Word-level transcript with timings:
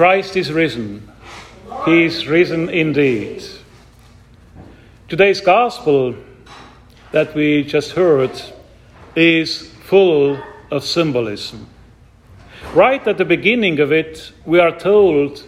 Christ 0.00 0.34
is 0.34 0.50
risen. 0.50 1.12
He 1.84 2.04
is 2.06 2.26
risen 2.26 2.70
indeed. 2.70 3.44
Today's 5.10 5.42
gospel 5.42 6.14
that 7.12 7.34
we 7.34 7.64
just 7.64 7.92
heard 7.92 8.30
is 9.14 9.70
full 9.84 10.42
of 10.70 10.84
symbolism. 10.84 11.68
Right 12.72 13.06
at 13.06 13.18
the 13.18 13.26
beginning 13.26 13.78
of 13.78 13.92
it, 13.92 14.32
we 14.46 14.58
are 14.58 14.74
told 14.74 15.46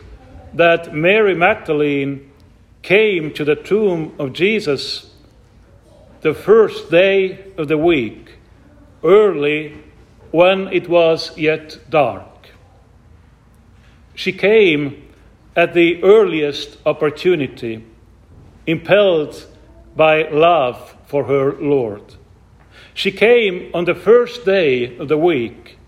that 0.53 0.93
Mary 0.95 1.35
Magdalene 1.35 2.31
came 2.83 3.33
to 3.33 3.47
the 3.47 3.57
tomb 3.57 4.15
of 4.19 4.35
Jesus 4.35 5.15
the 6.21 6.35
first 6.35 6.91
day 6.91 7.43
of 7.57 7.69
the 7.69 7.79
week, 7.79 8.33
early 9.03 9.79
when 10.31 10.69
it 10.69 10.91
was 10.91 11.35
yet 11.39 11.79
dark. 11.89 12.32
She 14.15 14.33
came 14.33 15.09
at 15.57 15.75
the 15.75 16.03
earliest 16.03 16.79
opportunity, 16.87 17.85
impelled 18.67 19.47
by 19.95 20.29
love 20.29 20.97
for 21.07 21.25
her 21.25 21.53
Lord. 21.53 22.15
She 22.95 23.11
came 23.11 23.71
on 23.75 23.85
the 23.85 23.95
first 23.95 24.45
day 24.45 24.97
of 24.99 25.09
the 25.09 25.19
week, 25.19 25.79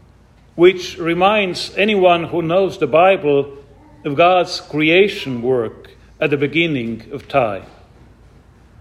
which 0.54 0.98
reminds 0.98 1.74
anyone 1.76 2.24
who 2.24 2.42
knows 2.42 2.78
the 2.78 2.86
Bible 2.86 3.58
of 4.04 4.16
God's 4.16 4.60
creation 4.60 5.42
work 5.42 5.90
at 6.20 6.30
the 6.30 6.36
beginning 6.36 7.10
of 7.12 7.28
time. 7.28 7.64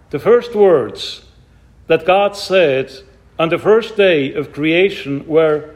The 0.10 0.20
first 0.20 0.54
words 0.54 1.26
that 1.88 2.06
God 2.06 2.36
said 2.36 2.92
on 3.40 3.50
the 3.50 3.58
first 3.58 3.98
day 3.98 4.34
of 4.34 4.54
creation 4.54 5.26
were, 5.28 5.76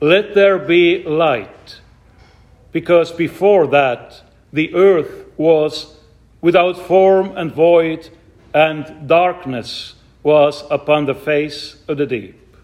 Let 0.00 0.34
there 0.34 0.58
be 0.58 1.02
light, 1.04 1.80
because 2.78 3.10
before 3.10 3.66
that 3.66 4.22
the 4.52 4.72
earth 4.72 5.24
was 5.36 5.96
without 6.40 6.76
form 6.86 7.36
and 7.36 7.52
void, 7.52 8.08
and 8.54 9.08
darkness 9.08 9.96
was 10.22 10.62
upon 10.70 11.06
the 11.06 11.14
face 11.30 11.82
of 11.88 11.96
the 11.96 12.06
deep. 12.06 12.56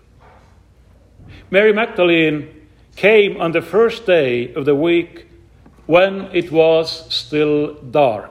Mary 1.51 1.73
Magdalene 1.73 2.49
came 2.95 3.41
on 3.41 3.51
the 3.51 3.61
first 3.61 4.07
day 4.07 4.55
of 4.55 4.65
the 4.67 4.77
week 4.77 5.27
when 5.87 6.31
it 6.33 6.53
was 6.53 7.13
still 7.13 7.75
dark. 7.83 8.31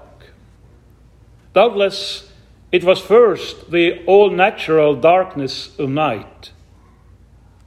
Doubtless, 1.52 2.32
it 2.72 2.86
was 2.86 3.02
first 3.02 3.72
the 3.72 4.06
all 4.06 4.30
natural 4.30 4.96
darkness 4.96 5.78
of 5.78 5.90
night, 5.90 6.54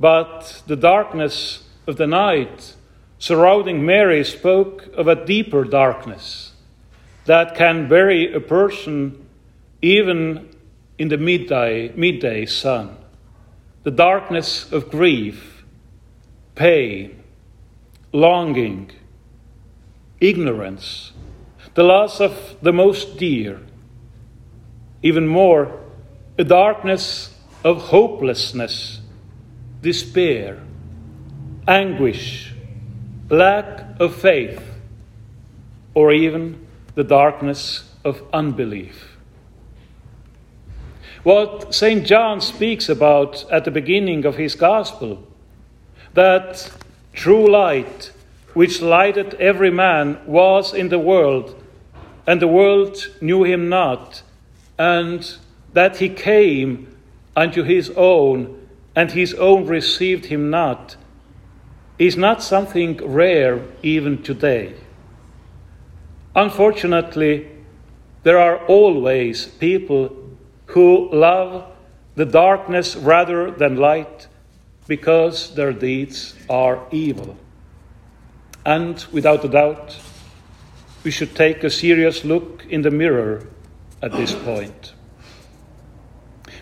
but 0.00 0.62
the 0.66 0.76
darkness 0.76 1.64
of 1.86 1.98
the 1.98 2.06
night 2.06 2.76
surrounding 3.18 3.84
Mary 3.84 4.24
spoke 4.24 4.86
of 4.94 5.08
a 5.08 5.24
deeper 5.24 5.64
darkness 5.64 6.52
that 7.24 7.54
can 7.54 7.88
bury 7.88 8.32
a 8.32 8.40
person 8.40 9.26
even 9.82 10.48
in 10.98 11.08
the 11.08 11.18
midday, 11.18 11.92
midday 11.94 12.46
sun. 12.46 12.96
The 13.82 13.90
darkness 13.90 14.70
of 14.72 14.90
grief, 14.90 15.64
pain, 16.54 17.22
longing, 18.12 18.90
ignorance, 20.20 21.12
the 21.74 21.82
loss 21.82 22.20
of 22.20 22.56
the 22.62 22.72
most 22.72 23.18
dear, 23.18 23.60
even 25.02 25.26
more, 25.26 25.80
a 26.38 26.44
darkness 26.44 27.34
of 27.62 27.82
hopelessness, 27.82 29.00
despair, 29.82 30.62
anguish, 31.68 32.54
lack 33.28 33.98
of 33.98 34.14
faith, 34.14 34.62
or 35.94 36.12
even 36.12 36.66
the 36.94 37.04
darkness 37.04 37.90
of 38.04 38.22
unbelief. 38.32 39.16
What 41.24 41.74
St. 41.74 42.06
John 42.06 42.40
speaks 42.40 42.88
about 42.88 43.44
at 43.50 43.64
the 43.64 43.70
beginning 43.72 44.24
of 44.24 44.36
his 44.36 44.54
Gospel, 44.54 45.26
that 46.14 46.70
true 47.12 47.50
light 47.50 48.12
which 48.54 48.80
lighted 48.80 49.34
every 49.34 49.70
man 49.70 50.18
was 50.24 50.72
in 50.72 50.88
the 50.88 50.98
world, 50.98 51.60
and 52.26 52.40
the 52.40 52.48
world 52.48 53.08
knew 53.20 53.42
him 53.42 53.68
not, 53.68 54.22
and 54.78 55.36
that 55.72 55.96
he 55.96 56.08
came 56.08 56.96
unto 57.34 57.64
his 57.64 57.90
own, 57.96 58.68
and 58.94 59.10
his 59.10 59.34
own 59.34 59.66
received 59.66 60.26
him 60.26 60.48
not 60.48 60.96
is 61.98 62.16
not 62.16 62.42
something 62.42 62.96
rare 62.98 63.62
even 63.82 64.22
today. 64.22 64.74
Unfortunately, 66.34 67.48
there 68.22 68.38
are 68.38 68.58
always 68.66 69.46
people 69.46 70.14
who 70.66 71.08
love 71.12 71.64
the 72.16 72.24
darkness 72.26 72.96
rather 72.96 73.50
than 73.50 73.76
light 73.76 74.26
because 74.86 75.54
their 75.54 75.72
deeds 75.72 76.34
are 76.48 76.86
evil. 76.90 77.36
And 78.64 79.04
without 79.12 79.44
a 79.44 79.48
doubt, 79.48 79.98
we 81.04 81.10
should 81.10 81.34
take 81.36 81.62
a 81.62 81.70
serious 81.70 82.24
look 82.24 82.64
in 82.68 82.82
the 82.82 82.90
mirror 82.90 83.46
at 84.02 84.12
this 84.12 84.34
point. 84.34 84.92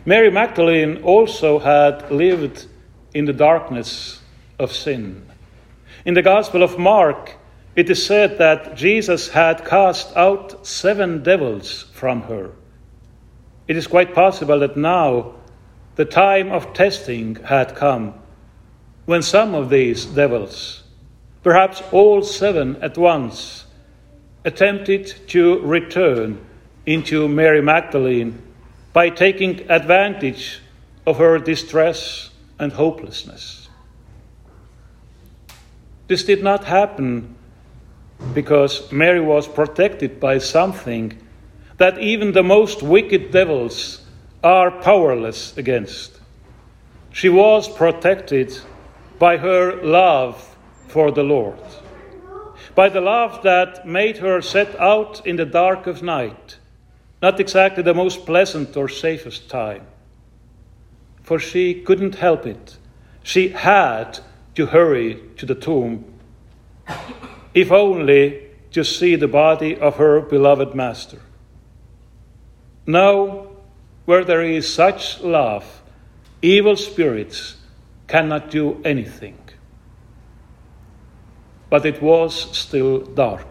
Mary 0.05 0.31
Magdalene 0.31 1.03
also 1.03 1.59
had 1.59 2.11
lived 2.11 2.67
in 3.15 3.25
the 3.25 3.33
darkness 3.33 4.21
of 4.59 4.73
sin. 4.73 5.27
In 6.05 6.15
the 6.15 6.23
Gospel 6.23 6.63
of 6.63 6.79
Mark, 6.79 7.37
it 7.77 7.91
is 7.91 8.05
said 8.05 8.39
that 8.39 8.77
Jesus 8.77 9.29
had 9.29 9.65
cast 9.65 10.17
out 10.17 10.67
seven 10.67 11.23
devils 11.23 11.85
from 11.93 12.23
her. 12.23 12.51
It 13.67 13.77
is 13.77 13.87
quite 13.87 14.15
possible 14.15 14.61
that 14.61 14.77
now 14.77 15.35
the 15.97 16.05
time 16.05 16.53
of 16.53 16.73
testing 16.73 17.37
had 17.37 17.75
come 17.75 18.15
when 19.07 19.23
some 19.23 19.55
of 19.55 19.71
these 19.71 20.07
devils, 20.07 20.83
perhaps 21.43 21.83
all 21.93 22.23
seven 22.23 22.77
at 22.83 22.97
once, 22.97 23.65
attempted 24.45 25.07
to 25.29 25.61
return 25.61 26.45
into 26.87 27.29
Mary 27.29 27.63
Magdalene 27.63 28.41
by 28.93 29.11
taking 29.11 29.71
advantage 29.71 30.61
of 31.07 31.19
her 31.19 31.39
distress 31.39 32.31
and 32.59 32.73
hopelessness. 32.73 33.64
This 36.07 36.25
did 36.25 36.43
not 36.43 36.65
happen 36.65 37.35
because 38.35 38.91
Mary 38.93 39.21
was 39.21 39.49
protected 39.49 40.21
by 40.21 40.39
something 40.39 41.19
that 41.79 41.99
even 41.99 42.33
the 42.33 42.43
most 42.43 42.83
wicked 42.83 43.31
devils 43.31 44.05
are 44.43 44.71
powerless 44.71 45.57
against. 45.57 46.21
She 47.11 47.29
was 47.29 47.69
protected 47.69 48.59
by 49.19 49.39
her 49.39 49.83
love 49.83 50.57
for 50.89 51.11
the 51.11 51.23
Lord, 51.23 51.59
by 52.75 52.89
the 52.89 53.01
love 53.01 53.43
that 53.43 53.87
made 53.87 54.19
her 54.19 54.43
set 54.43 54.79
out 54.79 55.27
in 55.27 55.37
the 55.37 55.47
dark 55.47 55.87
of 55.87 56.03
night, 56.03 56.59
not 57.23 57.41
exactly 57.41 57.83
the 57.83 57.95
most 57.95 58.27
pleasant 58.27 58.77
or 58.77 58.89
safest 58.89 59.49
time. 59.49 59.87
For 61.23 61.39
she 61.39 61.81
couldn't 61.83 62.17
help 62.17 62.47
it. 62.47 62.77
She 63.23 63.49
had 63.49 64.21
to 64.55 64.67
hurry 64.67 65.21
to 65.37 65.47
the 65.47 65.55
tomb, 65.55 66.05
if 67.55 67.73
only 67.73 68.41
to 68.71 68.85
see 68.85 69.17
the 69.17 69.29
body 69.29 69.77
of 69.77 69.97
her 69.97 70.21
beloved 70.21 70.75
Master. 70.75 71.21
Now, 72.87 73.47
where 74.05 74.25
there 74.25 74.43
is 74.43 74.73
such 74.73 75.21
love, 75.21 75.83
evil 76.43 76.77
spirits 76.77 77.57
cannot 78.07 78.51
do 78.51 78.83
anything. 78.85 79.39
But 81.71 81.87
it 81.87 82.03
was 82.03 82.57
still 82.57 83.01
dark. 83.01 83.47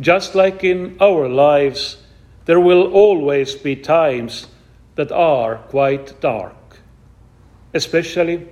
Just 0.00 0.34
like 0.34 0.64
in 0.64 0.96
our 1.00 1.28
lives, 1.28 1.98
there 2.46 2.60
will 2.60 2.92
always 2.92 3.54
be 3.54 3.76
times 3.76 4.48
that 4.96 5.12
are 5.12 5.56
quite 5.56 6.20
dark, 6.20 6.80
especially 7.72 8.48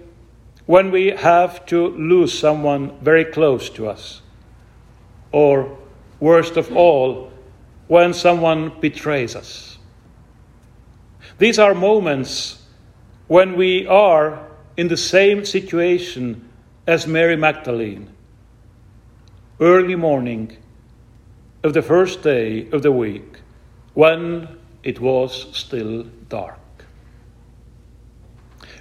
when 0.67 0.91
we 0.91 1.09
have 1.11 1.67
to 1.67 1.89
lose 1.89 2.37
someone 2.39 2.99
very 3.01 3.25
close 3.25 3.69
to 3.71 3.89
us, 3.89 4.23
or 5.33 5.77
worst 6.21 6.57
of 6.57 6.75
all, 6.77 7.33
when 7.89 8.15
someone 8.15 8.73
betrays 8.81 9.35
us. 9.35 9.79
These 11.39 11.59
are 11.59 11.75
moments 11.75 12.63
when 13.27 13.57
we 13.57 13.87
are 13.87 14.47
in 14.77 14.89
the 14.89 14.97
same 14.97 15.45
situation 15.45 16.49
as 16.87 17.07
Mary 17.07 17.37
Magdalene. 17.37 18.09
Early 19.61 19.97
morning 19.97 20.57
of 21.63 21.75
the 21.75 21.83
first 21.83 22.23
day 22.23 22.69
of 22.71 22.83
the 22.83 22.93
week, 22.93 23.39
when 23.95 24.49
it 24.83 25.01
was 25.01 25.47
still 25.57 26.05
dark. 26.29 26.59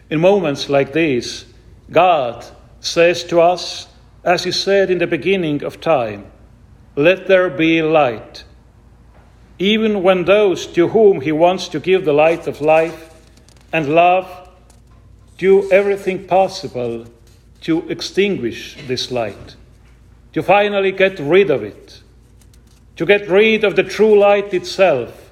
In 0.09 0.19
moments 0.19 0.69
like 0.69 0.93
these, 0.93 1.45
God 1.91 2.45
says 2.79 3.23
to 3.25 3.41
us 3.41 3.87
as 4.23 4.43
he 4.43 4.51
said 4.51 4.89
in 4.89 4.99
the 4.99 5.07
beginning 5.07 5.63
of 5.63 5.81
time, 5.81 6.31
Let 6.95 7.27
there 7.27 7.49
be 7.49 7.81
light. 7.81 8.43
Even 9.59 10.01
when 10.01 10.25
those 10.25 10.65
to 10.67 10.87
whom 10.87 11.21
he 11.21 11.31
wants 11.31 11.67
to 11.69 11.79
give 11.79 12.05
the 12.05 12.13
light 12.13 12.47
of 12.47 12.61
life 12.61 13.13
and 13.73 13.93
love 13.93 14.49
do 15.37 15.71
everything 15.71 16.27
possible 16.27 17.05
to 17.61 17.87
extinguish 17.89 18.77
this 18.87 19.11
light, 19.11 19.55
to 20.33 20.41
finally 20.41 20.91
get 20.91 21.19
rid 21.19 21.49
of 21.49 21.63
it, 21.63 22.01
to 22.95 23.05
get 23.05 23.27
rid 23.27 23.63
of 23.63 23.75
the 23.75 23.83
true 23.83 24.17
light 24.17 24.53
itself, 24.53 25.31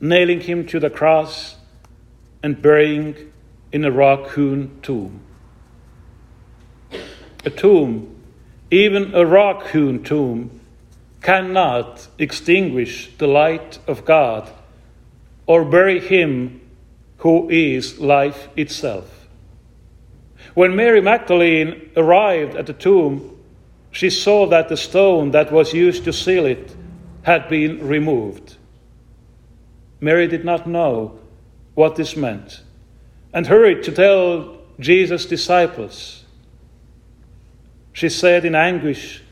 nailing 0.00 0.40
him 0.40 0.66
to 0.66 0.78
the 0.78 0.90
cross 0.90 1.56
and 2.42 2.60
burying 2.62 3.32
in 3.72 3.84
a 3.84 4.28
hewn 4.34 4.78
tomb. 4.82 5.20
A 7.46 7.50
tomb, 7.50 8.12
even 8.72 9.14
a 9.14 9.24
rock 9.24 9.68
hewn 9.68 10.02
tomb, 10.02 10.60
cannot 11.22 12.08
extinguish 12.18 13.08
the 13.18 13.28
light 13.28 13.78
of 13.86 14.04
God 14.04 14.50
or 15.46 15.64
bury 15.64 16.00
him 16.00 16.60
who 17.18 17.48
is 17.48 18.00
life 18.00 18.48
itself. 18.56 19.28
When 20.54 20.74
Mary 20.74 21.00
Magdalene 21.00 21.90
arrived 21.96 22.56
at 22.56 22.66
the 22.66 22.72
tomb, 22.72 23.38
she 23.92 24.10
saw 24.10 24.46
that 24.48 24.68
the 24.68 24.76
stone 24.76 25.30
that 25.30 25.52
was 25.52 25.72
used 25.72 26.02
to 26.04 26.12
seal 26.12 26.46
it 26.46 26.74
had 27.22 27.48
been 27.48 27.86
removed. 27.86 28.56
Mary 30.00 30.26
did 30.26 30.44
not 30.44 30.66
know 30.66 31.18
what 31.74 31.94
this 31.94 32.16
meant 32.16 32.60
and 33.32 33.46
hurried 33.46 33.84
to 33.84 33.92
tell 33.92 34.58
Jesus' 34.80 35.26
disciples. 35.26 36.24
She 37.96 38.10
said 38.10 38.44
in 38.44 38.54
anguish, 38.54 39.22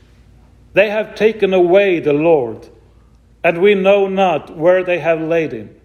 They 0.73 0.89
have 0.89 1.13
taken 1.13 1.53
away 1.53 1.99
the 1.99 2.13
Lord, 2.13 2.67
and 3.43 3.61
we 3.61 3.75
know 3.75 4.07
not 4.07 4.57
where 4.57 4.83
they 4.83 4.97
have 4.97 5.21
laid 5.21 5.51
him. 5.51 5.79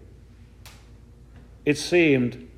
It 1.63 1.77
seemed 1.77 2.49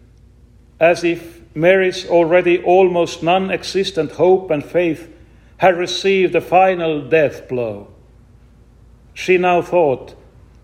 as 0.80 1.04
if 1.04 1.42
Mary's 1.54 2.08
already 2.08 2.64
almost 2.64 3.22
non 3.22 3.52
existent 3.52 4.12
hope 4.12 4.50
and 4.50 4.64
faith 4.64 5.14
had 5.58 5.78
received 5.78 6.34
a 6.36 6.40
final 6.40 7.02
death 7.02 7.50
blow. 7.50 7.94
She 9.14 9.38
now 9.38 9.62
thought 9.62 10.16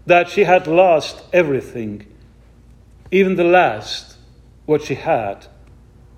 that 0.06 0.30
she 0.30 0.46
had 0.46 0.68
lost 0.68 1.22
everything, 1.34 2.08
even 3.12 3.36
the 3.36 3.44
last, 3.44 4.16
what 4.66 4.84
she 4.84 4.96
had, 4.96 5.48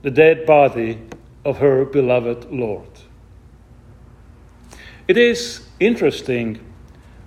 the 0.04 0.12
dead 0.12 0.46
body 0.46 1.02
of 1.44 1.58
her 1.58 1.86
beloved 1.86 2.52
Lord. 2.52 2.86
It 5.08 5.18
is 5.18 5.68
interesting 5.80 6.60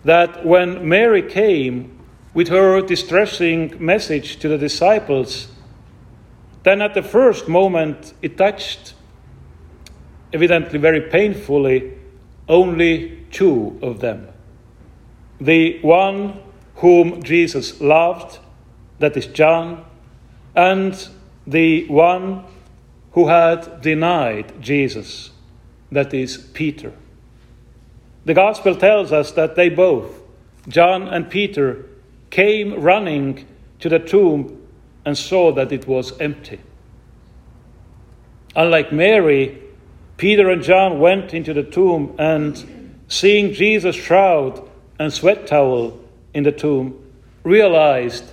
that 0.04 0.44
when 0.44 0.88
Mary 0.88 1.22
came 1.22 1.98
with 2.32 2.48
her 2.48 2.80
distressing 2.80 3.74
message 3.84 4.38
to 4.38 4.48
the 4.48 4.58
disciples, 4.58 5.48
then 6.62 6.82
at 6.82 6.94
the 6.94 7.02
first 7.02 7.48
moment 7.48 8.14
it 8.22 8.36
touched, 8.36 8.94
evidently 10.32 10.78
very 10.78 11.00
painfully, 11.00 11.94
only 12.48 13.26
two 13.30 13.78
of 13.82 14.00
them. 14.00 14.28
The 15.40 15.80
one 15.80 16.40
whom 16.76 17.22
Jesus 17.22 17.80
loved, 17.80 18.38
that 18.98 19.16
is 19.16 19.26
John, 19.26 19.84
and 20.54 21.08
the 21.46 21.86
one 21.86 22.44
who 23.12 23.28
had 23.28 23.80
denied 23.80 24.60
Jesus, 24.60 25.30
that 25.90 26.12
is 26.14 26.36
Peter. 26.36 26.92
The 28.24 28.34
Gospel 28.34 28.74
tells 28.74 29.12
us 29.12 29.32
that 29.32 29.54
they 29.54 29.68
both, 29.68 30.22
John 30.68 31.08
and 31.08 31.28
Peter, 31.28 31.86
came 32.30 32.80
running 32.80 33.46
to 33.80 33.88
the 33.88 33.98
tomb 33.98 34.66
and 35.04 35.16
saw 35.16 35.52
that 35.52 35.72
it 35.72 35.86
was 35.86 36.18
empty. 36.18 36.60
Unlike 38.56 38.92
Mary, 38.92 39.62
Peter 40.16 40.48
and 40.48 40.62
John 40.62 41.00
went 41.00 41.34
into 41.34 41.52
the 41.52 41.62
tomb 41.62 42.14
and, 42.18 42.96
seeing 43.08 43.52
Jesus' 43.52 43.96
shroud 43.96 44.68
and 44.98 45.12
sweat 45.12 45.46
towel 45.46 46.00
in 46.32 46.44
the 46.44 46.52
tomb, 46.52 46.98
realized 47.42 48.24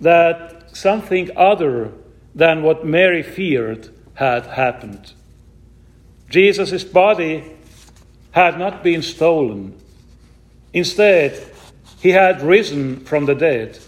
that 0.00 0.76
something 0.76 1.30
other 1.36 1.92
than 2.34 2.62
what 2.62 2.84
Mary 2.84 3.22
feared 3.22 3.88
had 4.14 4.46
happened. 4.46 5.12
Jesus' 6.28 6.82
body 6.84 7.55
had 8.36 8.58
not 8.58 8.84
been 8.84 9.00
stolen. 9.00 9.74
Instead, 10.74 11.42
he 12.02 12.10
had 12.10 12.42
risen 12.42 13.00
from 13.00 13.24
the 13.24 13.34
dead. 13.34 13.78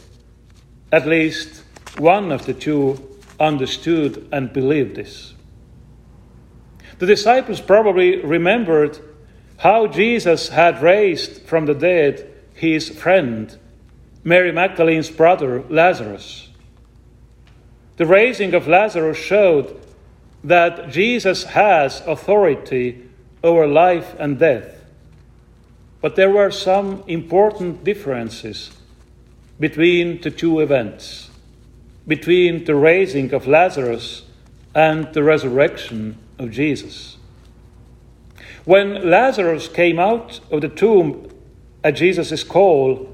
At 0.90 1.06
least 1.06 1.64
one 1.98 2.32
of 2.32 2.46
the 2.46 2.54
two 2.54 3.20
understood 3.38 4.26
and 4.32 4.50
believed 4.50 4.96
this. 4.96 5.34
The 6.98 7.04
disciples 7.04 7.60
probably 7.60 8.24
remembered 8.24 8.98
how 9.58 9.86
Jesus 9.86 10.48
had 10.48 10.80
raised 10.82 11.42
from 11.42 11.66
the 11.66 11.74
dead 11.74 12.26
his 12.54 12.88
friend, 12.88 13.54
Mary 14.24 14.50
Magdalene's 14.50 15.10
brother, 15.10 15.62
Lazarus. 15.68 16.48
The 17.98 18.06
raising 18.06 18.54
of 18.54 18.66
Lazarus 18.66 19.18
showed 19.18 19.78
that 20.42 20.88
Jesus 20.88 21.44
has 21.44 22.00
authority 22.06 23.07
over 23.42 23.66
life 23.66 24.14
and 24.18 24.38
death. 24.38 24.84
But 26.00 26.16
there 26.16 26.30
were 26.30 26.50
some 26.50 27.02
important 27.06 27.84
differences 27.84 28.70
between 29.58 30.20
the 30.20 30.30
two 30.30 30.60
events, 30.60 31.30
between 32.06 32.64
the 32.64 32.74
raising 32.74 33.34
of 33.34 33.46
Lazarus 33.46 34.22
and 34.74 35.12
the 35.12 35.22
resurrection 35.22 36.16
of 36.38 36.50
Jesus. 36.50 37.16
When 38.64 39.10
Lazarus 39.10 39.66
came 39.68 39.98
out 39.98 40.40
of 40.50 40.60
the 40.60 40.68
tomb 40.68 41.30
at 41.82 41.96
Jesus' 41.96 42.44
call, 42.44 43.12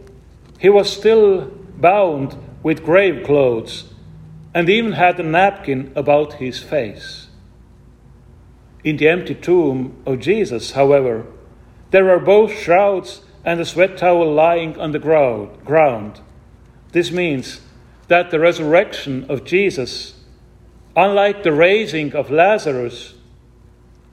he 0.58 0.68
was 0.68 0.92
still 0.92 1.46
bound 1.76 2.36
with 2.62 2.84
grave 2.84 3.24
clothes 3.24 3.84
and 4.54 4.68
even 4.68 4.92
had 4.92 5.18
a 5.18 5.22
napkin 5.22 5.92
about 5.96 6.34
his 6.34 6.60
face. 6.60 7.23
In 8.84 8.98
the 8.98 9.08
empty 9.08 9.34
tomb 9.34 9.96
of 10.04 10.20
Jesus, 10.20 10.72
however, 10.72 11.26
there 11.90 12.10
are 12.10 12.20
both 12.20 12.52
shrouds 12.52 13.22
and 13.42 13.58
a 13.58 13.64
sweat 13.64 13.96
towel 13.96 14.30
lying 14.32 14.78
on 14.78 14.92
the 14.92 14.98
ground. 14.98 16.20
This 16.92 17.10
means 17.10 17.62
that 18.08 18.30
the 18.30 18.38
resurrection 18.38 19.24
of 19.30 19.44
Jesus, 19.44 20.22
unlike 20.94 21.42
the 21.42 21.52
raising 21.52 22.14
of 22.14 22.30
Lazarus, 22.30 23.14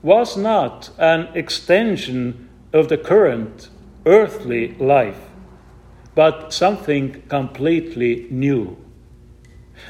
was 0.01 0.37
not 0.37 0.89
an 0.97 1.27
extension 1.35 2.49
of 2.71 2.87
the 2.87 2.97
current 2.97 3.69
earthly 4.05 4.73
life, 4.75 5.19
but 6.15 6.53
something 6.53 7.21
completely 7.27 8.25
new. 8.29 8.77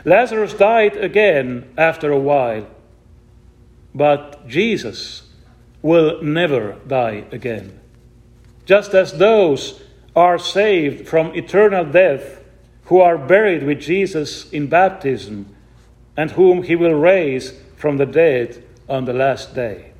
Lazarus 0.05 0.53
died 0.53 0.97
again 0.97 1.71
after 1.77 2.11
a 2.11 2.19
while, 2.19 2.67
but 3.93 4.47
Jesus 4.47 5.23
will 5.81 6.21
never 6.21 6.77
die 6.87 7.25
again. 7.31 7.79
Just 8.65 8.93
as 8.93 9.13
those 9.13 9.81
are 10.15 10.37
saved 10.37 11.07
from 11.07 11.35
eternal 11.35 11.85
death 11.85 12.43
who 12.85 12.99
are 12.99 13.17
buried 13.17 13.63
with 13.63 13.79
Jesus 13.79 14.49
in 14.51 14.67
baptism 14.67 15.55
and 16.17 16.31
whom 16.31 16.63
he 16.63 16.75
will 16.75 16.93
raise 16.93 17.53
from 17.75 17.97
the 17.97 18.05
dead 18.05 18.63
on 18.87 19.05
the 19.05 19.13
last 19.13 19.55
day. 19.55 19.91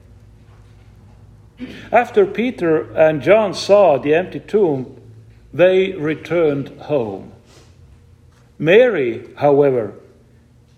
After 1.91 2.25
Peter 2.25 2.91
and 2.93 3.21
John 3.21 3.53
saw 3.53 3.97
the 3.97 4.13
empty 4.13 4.39
tomb, 4.39 4.99
they 5.53 5.93
returned 5.93 6.69
home. 6.81 7.31
Mary, 8.57 9.27
however, 9.37 9.93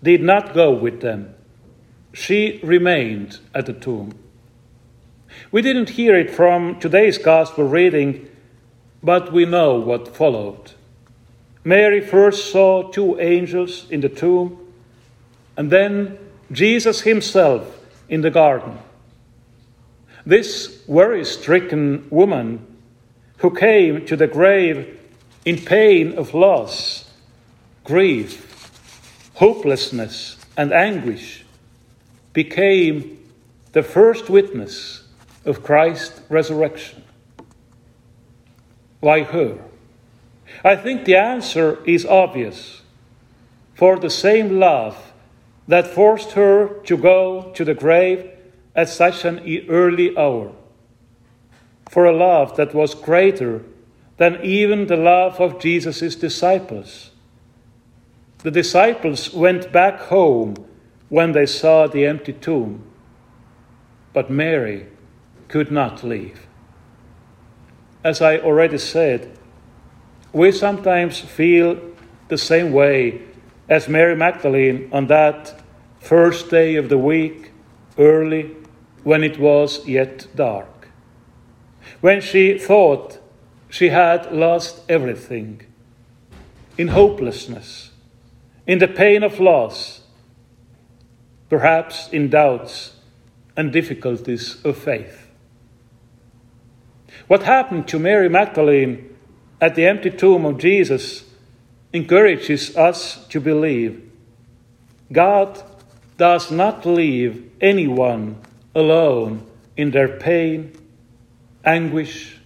did 0.02 0.22
not 0.22 0.54
go 0.54 0.72
with 0.72 1.00
them. 1.00 1.34
She 2.14 2.60
remained 2.62 3.40
at 3.52 3.66
the 3.66 3.72
tomb. 3.72 4.14
We 5.50 5.62
didn't 5.62 5.90
hear 5.90 6.16
it 6.16 6.30
from 6.30 6.78
today's 6.78 7.18
Gospel 7.18 7.64
reading, 7.64 8.30
but 9.02 9.32
we 9.32 9.44
know 9.46 9.80
what 9.80 10.14
followed. 10.14 10.72
Mary 11.64 12.00
first 12.00 12.52
saw 12.52 12.88
two 12.88 13.18
angels 13.18 13.90
in 13.90 14.00
the 14.00 14.08
tomb, 14.08 14.72
and 15.56 15.72
then 15.72 16.16
Jesus 16.52 17.00
himself 17.00 17.80
in 18.08 18.20
the 18.20 18.30
garden. 18.30 18.78
This 20.24 20.84
worry 20.86 21.24
stricken 21.24 22.06
woman 22.10 22.64
who 23.38 23.50
came 23.50 24.06
to 24.06 24.14
the 24.14 24.28
grave 24.28 25.00
in 25.44 25.58
pain 25.58 26.16
of 26.16 26.32
loss, 26.32 27.10
grief, 27.82 28.70
hopelessness, 29.34 30.36
and 30.56 30.72
anguish 30.72 31.43
became 32.34 33.18
the 33.72 33.82
first 33.82 34.28
witness 34.28 35.04
of 35.46 35.62
Christ's 35.62 36.20
resurrection. 36.28 37.02
Why 39.00 39.22
her? 39.22 39.58
I 40.64 40.76
think 40.76 41.04
the 41.04 41.16
answer 41.16 41.78
is 41.86 42.04
obvious. 42.04 42.82
For 43.74 43.98
the 43.98 44.10
same 44.10 44.58
love 44.58 45.12
that 45.66 45.86
forced 45.86 46.32
her 46.32 46.80
to 46.84 46.96
go 46.96 47.52
to 47.54 47.64
the 47.64 47.74
grave 47.74 48.30
at 48.74 48.88
such 48.88 49.24
an 49.24 49.40
early 49.68 50.16
hour. 50.16 50.52
For 51.88 52.04
a 52.04 52.16
love 52.16 52.56
that 52.56 52.74
was 52.74 52.94
greater 52.94 53.62
than 54.16 54.40
even 54.42 54.86
the 54.86 54.96
love 54.96 55.40
of 55.40 55.60
Jesus' 55.60 56.16
disciples. 56.16 57.10
The 58.38 58.50
disciples 58.50 59.32
went 59.32 59.72
back 59.72 60.00
home 60.00 60.56
when 61.14 61.30
they 61.30 61.46
saw 61.46 61.86
the 61.86 62.04
empty 62.04 62.32
tomb, 62.32 62.82
but 64.12 64.28
Mary 64.28 64.84
could 65.46 65.70
not 65.70 66.02
leave. 66.02 66.48
As 68.02 68.20
I 68.20 68.38
already 68.38 68.78
said, 68.78 69.30
we 70.32 70.50
sometimes 70.50 71.20
feel 71.20 71.78
the 72.26 72.36
same 72.36 72.72
way 72.72 73.22
as 73.68 73.88
Mary 73.88 74.16
Magdalene 74.16 74.88
on 74.90 75.06
that 75.06 75.62
first 76.00 76.50
day 76.50 76.74
of 76.74 76.88
the 76.88 76.98
week, 76.98 77.52
early, 77.96 78.50
when 79.04 79.22
it 79.22 79.38
was 79.38 79.86
yet 79.86 80.26
dark. 80.34 80.88
When 82.00 82.20
she 82.20 82.58
thought 82.58 83.20
she 83.68 83.90
had 83.90 84.32
lost 84.32 84.82
everything, 84.88 85.62
in 86.76 86.88
hopelessness, 86.88 87.92
in 88.66 88.80
the 88.80 88.88
pain 88.88 89.22
of 89.22 89.38
loss, 89.38 90.03
perhaps 91.54 92.08
in 92.08 92.28
doubts 92.28 92.94
and 93.56 93.70
difficulties 93.70 94.60
of 94.64 94.76
faith. 94.76 95.28
What 97.28 97.44
happened 97.44 97.86
to 97.88 97.98
Mary 98.00 98.28
Magdalene 98.28 99.16
at 99.60 99.76
the 99.76 99.86
empty 99.86 100.10
tomb 100.10 100.44
of 100.46 100.58
Jesus 100.58 101.22
encourages 101.92 102.76
us 102.76 103.24
to 103.28 103.38
believe 103.38 104.02
God 105.12 105.62
does 106.16 106.50
not 106.50 106.84
leave 106.84 107.52
anyone 107.60 108.36
alone 108.74 109.46
in 109.76 109.92
their 109.92 110.08
pain, 110.08 110.72
anguish, 111.64 112.40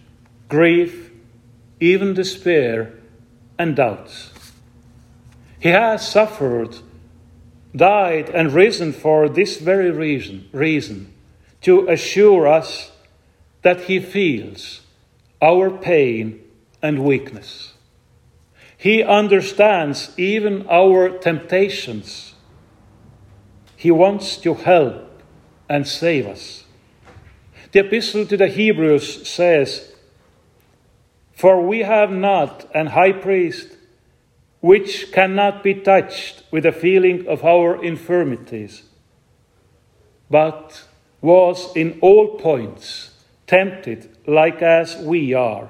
grief, 0.49 1.09
even 1.79 2.13
despair 2.13 2.93
and 3.57 3.75
doubts. 3.75 4.31
He 5.59 5.69
has 5.69 6.07
suffered, 6.07 6.77
died, 7.75 8.29
and 8.29 8.51
risen 8.51 8.93
for 8.93 9.29
this 9.29 9.57
very 9.57 9.91
reason, 9.91 10.49
reason 10.51 11.13
to 11.61 11.87
assure 11.87 12.47
us 12.47 12.91
that 13.61 13.81
He 13.81 13.99
feels 13.99 14.81
our 15.41 15.69
pain 15.69 16.41
and 16.81 17.03
weakness. 17.03 17.73
He 18.77 19.03
understands 19.03 20.11
even 20.17 20.65
our 20.69 21.09
temptations. 21.09 22.33
He 23.75 23.91
wants 23.91 24.37
to 24.37 24.53
help 24.53 25.21
and 25.67 25.85
save 25.85 26.27
us. 26.27 26.63
The 27.71 27.81
Epistle 27.81 28.25
to 28.27 28.37
the 28.37 28.47
Hebrews 28.47 29.27
says, 29.27 29.93
For 31.33 31.61
we 31.61 31.79
have 31.79 32.11
not 32.11 32.69
an 32.73 32.87
high 32.87 33.11
priest 33.11 33.75
which 34.61 35.11
cannot 35.11 35.63
be 35.63 35.73
touched 35.73 36.43
with 36.51 36.63
the 36.63 36.71
feeling 36.71 37.27
of 37.27 37.43
our 37.45 37.83
infirmities, 37.83 38.83
but 40.29 40.83
was 41.21 41.75
in 41.75 41.97
all 42.01 42.37
points 42.37 43.11
tempted 43.47 44.17
like 44.27 44.61
as 44.61 44.95
we 44.97 45.33
are, 45.33 45.69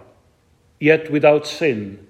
yet 0.80 1.12
without 1.12 1.48
sin. 1.48 2.06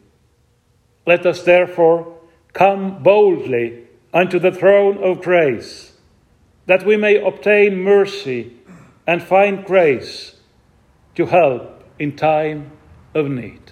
Let 1.05 1.25
us 1.25 1.43
therefore 1.43 2.17
come 2.53 3.03
boldly 3.03 3.87
unto 4.13 4.39
the 4.39 4.51
throne 4.51 4.97
of 5.03 5.21
grace, 5.21 5.93
that 6.65 6.85
we 6.85 6.97
may 6.97 7.21
obtain 7.21 7.77
mercy 7.77 8.53
and 9.05 9.21
find 9.21 9.65
grace 9.65 10.35
to 11.15 11.25
help 11.25 11.83
in 11.99 12.15
time 12.15 12.71
of 13.13 13.29
need. 13.29 13.71